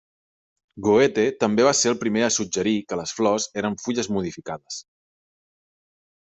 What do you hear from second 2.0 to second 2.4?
primer a